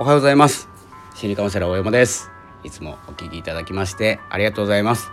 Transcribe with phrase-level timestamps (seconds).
[0.00, 0.66] おはようございます。
[1.14, 2.30] 心理カウンセラー大山です。
[2.64, 5.10] いつもお聞きいただきましてありがとうございます、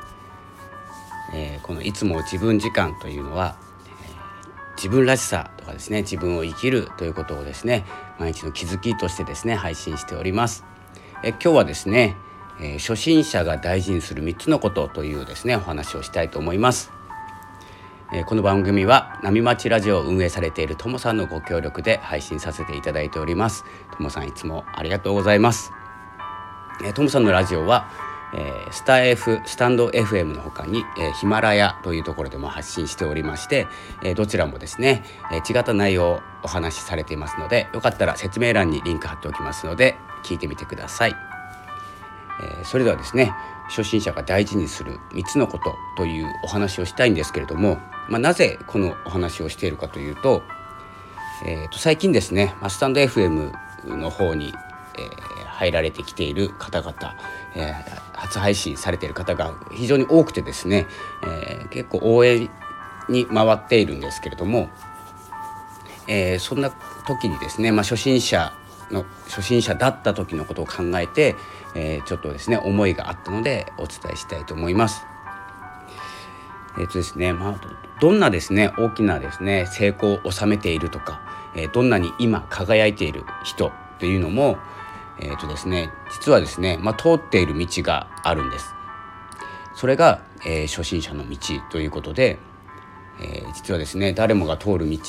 [1.34, 3.58] えー、このいつも自分時間というのは、
[4.00, 7.84] えー、自分らしさとかですね自分を生きるということをですね
[8.18, 10.64] 毎日の気づきとしてですね配信しております、
[11.22, 12.16] えー、今日はですね、
[12.62, 16.97] え初心者が大事にする3つのことというですねお話をしたいと思います。
[18.14, 23.66] えこの番組は波町ラジオを運営されているともさんのご協力で配信させていただいております。
[23.92, 25.74] ともさんいつもありがとうございます。
[26.86, 27.90] えともさんのラジオは、
[28.34, 33.68] えー、スタ F スタンド FM のほかに、えー、ヒマラヤというところでも発信しておりまして、
[34.02, 35.04] えー、どちらもですね、
[35.34, 41.16] え違った内容をお話しされていますのでよかったら説明欄にリンク貼っておきますので聞いてみてください、
[42.62, 43.34] えそれではですね
[43.68, 47.78] 初心者が大事にする3つのことというお話をしたいんですけれども
[48.10, 50.44] まあ、なぜこのお話をしているかというと,、
[51.46, 53.52] えー、と最近ですねスタンド FM
[53.86, 54.54] の方に、
[54.98, 57.16] えー、入られてきている方々、
[57.56, 60.88] えー、初配信されている方が非常に多くてですね、
[61.24, 62.50] えー、結構応援
[63.10, 64.70] に回っているんですけれども、
[66.08, 66.72] えー、そんな
[67.06, 68.54] 時にですね、まあ、初心者
[68.92, 71.36] の初心者だった時のことを考えて、
[71.76, 75.06] えー、ちょっとですね思いがあったのでお伝えしたいと思います。
[76.80, 81.22] えっ、とですね、まあ、どんなですね大きなですね成功を収めているとか、
[81.56, 84.58] えー、どんなに今輝いている人っていうのも、
[85.20, 88.74] えーとですね、実はですね、まあ、通っている道があるんです。
[89.78, 91.38] それが、えー、初心者の道
[91.70, 92.40] ということで、
[93.20, 95.00] えー、実はですね誰もが通る道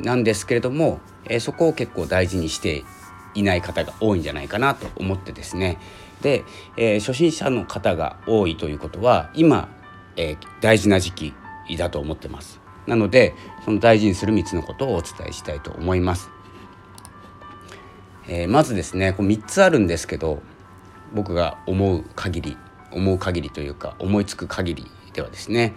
[0.00, 2.84] なんですけれども、えー、そこを結構大事にして
[3.34, 5.78] いない方が多いんじゃないかなと思ってですね
[6.22, 6.44] で、
[6.76, 9.68] えー、初心者の方が多いということは今
[10.16, 11.34] えー、大事な時期
[11.76, 12.60] だと思ってます。
[12.86, 16.30] なのでその大事にする3つのことをお伝えしたいと思います。
[18.28, 20.42] えー、まずですねこう3つあるんですけど
[21.14, 22.56] 僕が思う限り
[22.90, 25.74] 思う限りというか思いつく限りではですね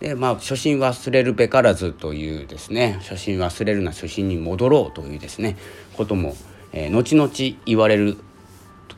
[0.00, 5.56] でまあ初心忘れるべからずというですね初心忘れるな初心に戻ろうというですね
[5.96, 6.36] ことも、
[6.72, 7.30] えー、後々
[7.64, 8.16] 言われる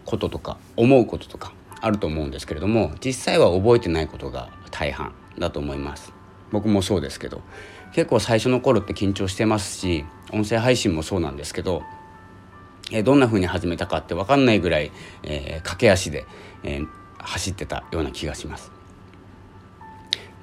[0.04, 6.12] こととか思うこととかあると思うんですけれども実際は覚えてないことが大半だと思います
[6.50, 7.42] 僕もそうですけど
[7.94, 11.82] 結構最初の頃って緊張してますし音声配信もそうなんですけど
[12.90, 14.90] えどんな風に始めたかって分かんないぐらい、
[15.22, 16.26] えー、駆け足で、
[16.62, 18.72] えー、走ってたような気がします。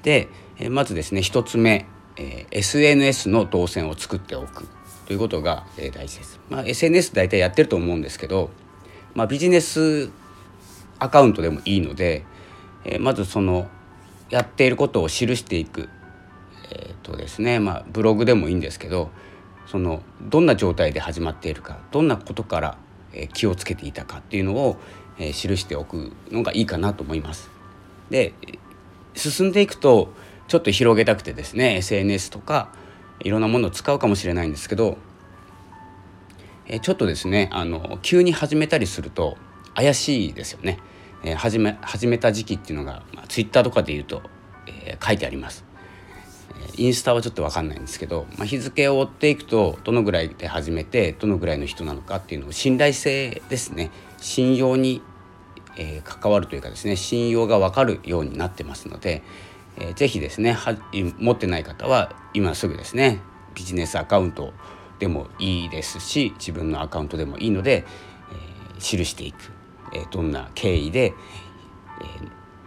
[0.02, 1.86] で、えー、まずですね1つ目、
[2.16, 4.68] え SNS の動線を作っておく
[5.06, 6.40] ということが、え大事です。
[6.48, 8.50] まあ、SNS 大体やってると思うんですけど、
[9.14, 10.10] まあ、ビジネス
[10.98, 12.24] アカウントでもいいので、
[12.84, 13.68] えー、まずその
[14.30, 15.88] やっていることを記していく、
[16.72, 19.10] えーとですねまあ、ブログでもいいんですけど
[19.66, 22.78] そのどんな状態で始まっているかどんなことから、
[23.12, 24.76] え気をつけていたかっていうのを、
[25.18, 27.50] え、記しておくのがいいかなと思います。
[28.10, 28.32] で
[29.14, 30.12] 進んでいくと
[30.46, 32.68] ちょっと広げたくてですね SNS とか
[33.20, 34.98] いろんなものを使うかもしれないんですけど、
[36.82, 39.36] ちょっとですねあの急に始めたりすると
[39.76, 40.78] 怪しいですよね。
[41.22, 44.22] えー、始め始めた時期っていうのが、まあ、ツイッターとかで言うと、
[44.66, 45.64] えー、書いてあります。
[46.78, 55.02] インスタはちょっと分かんないんですけど、まあ、日付を追っていくとどのぐらいで始めてどのぐらいの人なのかっていうのを信頼性ですね信用に、
[55.76, 59.22] えー、関わるというかですね信用が分かるようになってますので、
[59.78, 63.20] えー、ぜひですねは持ってない方は今すぐですね
[63.54, 64.52] ビジネスアカウント
[64.98, 67.84] でもいいですし自分のアカウントでもいいので、
[68.74, 69.55] えー、記していく
[69.92, 71.14] えどんな経緯で、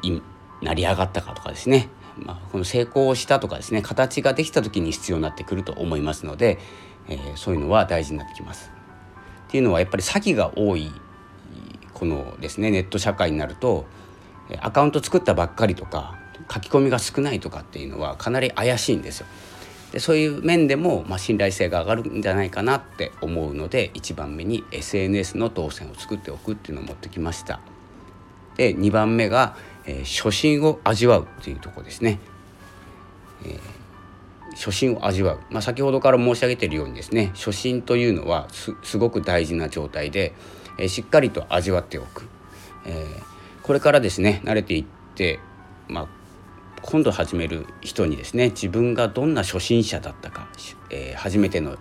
[0.04, 0.22] えー、
[0.62, 6.60] 成り上がったかとかですね、まあ、この成功したとかですね形ができた時に必要になってくると思いますので、
[7.08, 8.72] えー、そういうのは大事になってきます。
[9.48, 10.92] っていうのはやっぱり詐欺が多い
[11.94, 13.86] このですねネット社会になると
[14.62, 16.20] アカウント作ったばっかりとか
[16.52, 19.28] 書き込みが少ないとかっていうのはかなり怪しいんですよ。
[19.92, 27.60] でそういう面でも、まあ、信頼性が上がるんじゃないかなって思うので1番目に SNS の動線を作っておくっていうのを持ってきました。
[28.56, 29.56] で2番目が、
[29.86, 32.20] えー、初心を味わうっていうとこですね。
[33.46, 33.80] えー
[34.56, 40.34] 初心を味わう、まあ、先ほどから申し上げているようにですね初心というのはすごく大事な状態で、
[40.78, 42.28] えー、しっかりと味わっておく、
[42.86, 45.40] えー、これからですね慣れていって、
[45.88, 46.08] まあ、
[46.90, 50.48] 今度始める人にですね自分がどんな初心者だったか、
[50.90, 51.78] えー、初めての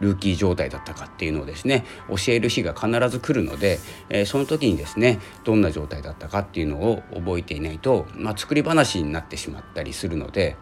[0.00, 3.78] ルーキー状態だったかっていうのをですね教える日が必ず来るので、
[4.08, 10.56] えー、その時にですねどんな状態だったかっていうのを覚えていないと、まあ、作り話になってしまったりするので、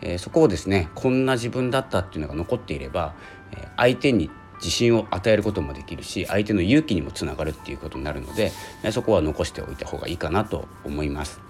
[0.00, 3.14] えー、そこをですねこんな自分だったっていうのが残っていれば、
[3.52, 4.30] え相手に
[4.60, 8.50] 自信を与えることもできるし相手の勇気にもつながるっていうことになるので
[8.92, 11.43] そこは残しておいた方がいいかなと思います。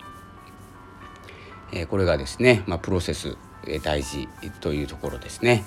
[1.72, 4.28] えこれがですね、まあ、プロセスえ大事
[4.60, 5.64] というところですね。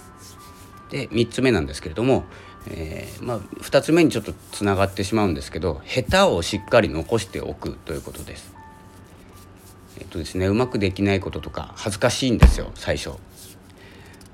[0.90, 2.24] で3つ目なんですけれども、
[2.70, 8.54] えー、まあ、2つ目にちょっとつながってしまうんですけど下手をしっかり残しておくということです。
[10.00, 13.12] えっとですねうまくできないこととか恥ずかしいんですよ最初。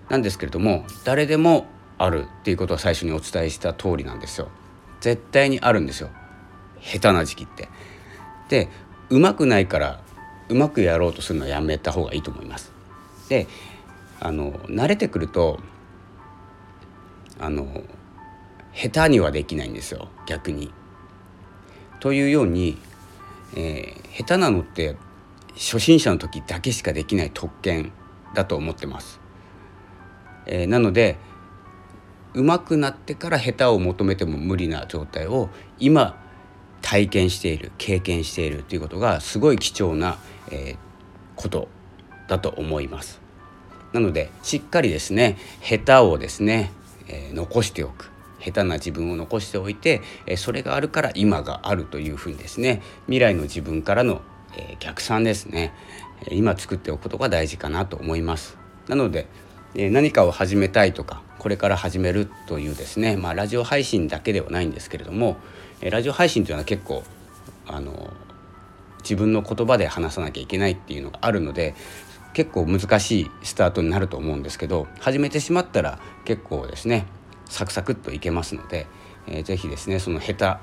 [0.10, 1.66] なんですけれども誰でも
[1.98, 4.50] あるっていうことは最初にお伝えした通りなんですよ。
[5.00, 6.10] 絶対にあるんですよ
[6.80, 7.70] 下手な時期って。
[8.50, 8.70] で
[9.10, 10.02] うまくないから
[10.50, 12.72] うまくやろうとするのはやめた方がいいと思います。
[13.30, 13.48] で
[14.20, 15.60] あの慣れてくると
[17.40, 17.84] あの
[18.74, 20.72] 下手にはできないんですよ逆に。
[22.00, 22.78] というように、
[23.56, 24.98] えー、下手なのって
[25.56, 27.92] 初心者の時だけしかできない特権
[28.34, 29.20] だと思ってます。
[30.46, 31.18] えー、なので
[32.34, 35.50] 上手くなってから下手を求めても無理な状態を
[35.80, 36.20] 今
[36.82, 40.18] 体験している経験しているということがすごい貴重な、
[40.54, 40.78] えー、
[41.36, 41.68] こと
[42.28, 43.22] だと思います。
[43.92, 46.72] なのでしっかりですね下手をですね、
[47.08, 54.22] えー、残しておく下手な自分を残しておいて、えー、それがあるから今があるというふうにですね未来の自分からの、
[54.58, 55.74] え、逆算ですね
[56.32, 58.58] 今作っておくことが大事かなと思います。
[58.88, 59.28] なので
[59.76, 65.38] え何かを始めたいとかこれから始めるというですね、まあ、ラジオ配信だけではないんですけれども
[65.82, 67.04] ラジオ配信というのは結構
[67.68, 68.14] あの
[69.04, 71.76] 自分の言葉で話さなきゃいけないっていうのがあるので
[72.34, 77.06] 結構難しいスタートになると思うんですけど始めてしまったら結構ですね
[77.46, 78.88] サクサクっといけますので、
[79.28, 80.58] えー、ぜひですねその下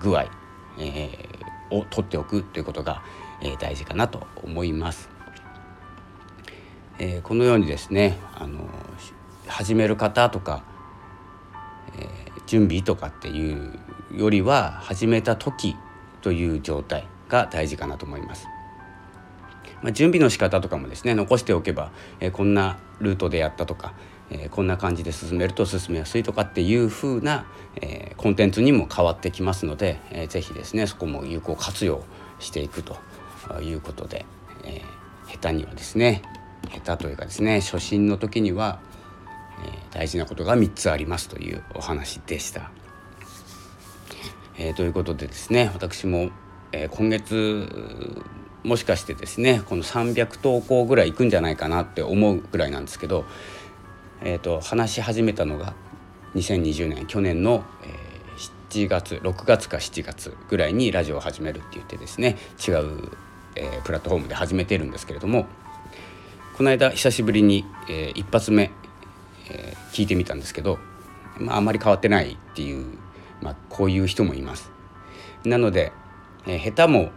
[0.00, 0.26] 手具合、
[0.78, 3.02] えー、を取っておくということが、
[3.40, 5.08] えー、大事かなと思います。
[6.98, 8.68] えー、このようにですねあの
[9.48, 10.62] 始める方とか、
[11.96, 13.78] えー、準備とかっていう
[14.12, 15.76] よりは始めた時
[16.22, 18.46] という状態が大事かなと思います。
[19.82, 23.92] まあ、準備の仕方とかもですね残しておけば、えー、こんなルートでやったとか、
[24.30, 27.46] えー、こんな感じで進めると進めやすいとかっていう風な、
[27.82, 32.02] えー、コンテンツにも変わってきますので、えー、ぜひですねそこも有効活用
[32.38, 32.96] していくと
[33.60, 34.24] いうことで、
[34.64, 34.80] え、
[35.30, 36.22] 下手にはですね
[36.82, 38.80] 下手というかですね初心の時には、
[39.66, 42.70] え、大事なことが3つありますというお話でした。
[44.56, 46.30] え、ということでですね私も、
[46.76, 47.68] え、今月
[48.64, 53.24] もしかしてですねこの300投稿ぐらいいくんじゃないかなって思うぐらいなんですけど、
[54.22, 55.74] えーと、話し始めたのが
[56.34, 63.10] 2020年去年の、えー、7月6月か7月ぐらいにラジオを始めるって言ってですね違う、
[63.54, 65.46] えー、プラットフォームで始めてるんですけれども
[66.56, 68.70] この間久しぶりに、えー、一発目、
[69.50, 70.78] え、聞いてみたんですけど、
[71.38, 72.96] まあ、あんまり変わってないっていう、
[73.42, 74.70] まあ、こういう人もいます。
[75.44, 75.92] なので、
[76.46, 77.10] え、下手も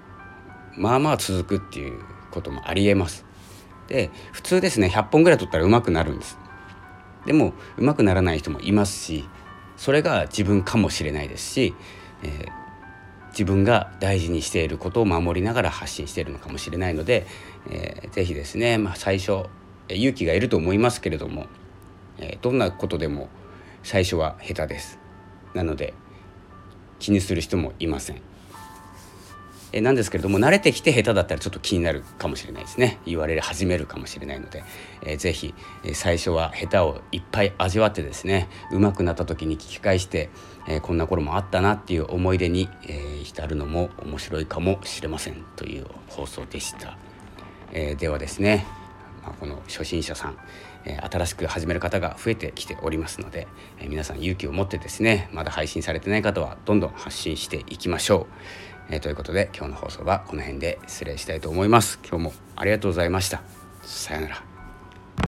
[0.78, 2.00] まあまあ続くっていう
[2.32, 3.26] こともありえます。
[3.88, 6.38] で普通ですね100本ぐらい取ったらうまくなるんです。
[7.26, 9.28] でもうまくならない人もいますし
[9.76, 11.74] それが自分かもしれないですし、
[12.24, 17.28] えー、自分が大事にしていることを守りながら発信しているのかもしれないので、
[17.70, 19.46] えー、ぜひですね、まあ、最初
[19.90, 21.48] 勇気がいると思いますけれども、
[22.18, 23.30] えー、どんなことでも
[23.84, 25.00] 最初は下手です。
[25.54, 25.94] なので
[27.00, 28.22] 気にする人もいません。
[29.74, 33.00] えなんですけれども慣れてきて下手だったらちょっと気になるかもしれないですね。
[33.06, 34.64] 言われ始めるかもしれないので、
[35.04, 40.30] えー、ぜひ、え最初は下手をいっぱい味わってですね上手くなった時に聞き返して、
[40.68, 46.98] えー、こんな頃もあったなっていう思い出に、えー、浸るのも面白いかもしれませんという放送でした、
[47.74, 48.66] え、ではですね、
[49.24, 50.38] まあ、この初心者さん
[50.88, 53.48] え新しく始める方が増えてきておりますので、
[53.80, 58.77] え皆さん勇気を持ってですねまだ配信されてない方はどんどん発信していきましょう。
[58.90, 62.00] えー、ということで今日の放送はこの辺で失礼したいと思います。
[62.08, 63.42] 今日もありがとうございました。
[63.84, 64.47] さようなら。